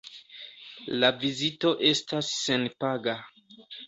La 1.03 1.11
vizito 1.23 1.73
estas 1.89 2.31
senpaga. 2.39 3.15